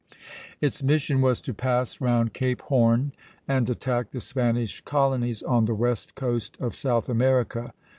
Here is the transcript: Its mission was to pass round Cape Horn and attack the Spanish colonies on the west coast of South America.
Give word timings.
Its 0.61 0.81
mission 0.81 1.21
was 1.21 1.39
to 1.41 1.53
pass 1.53 2.01
round 2.01 2.33
Cape 2.33 2.63
Horn 2.63 3.11
and 3.47 3.69
attack 3.69 4.09
the 4.09 4.19
Spanish 4.19 4.81
colonies 4.83 5.43
on 5.43 5.65
the 5.65 5.75
west 5.75 6.15
coast 6.15 6.57
of 6.59 6.73
South 6.73 7.07
America. 7.07 7.71